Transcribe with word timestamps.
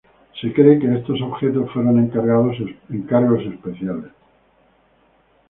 Se 0.41 0.51
cree 0.51 0.79
que 0.79 0.91
estos 0.95 1.21
objetos 1.21 1.69
fueron 1.71 1.99
encargos 1.99 2.57
especiales. 3.45 4.11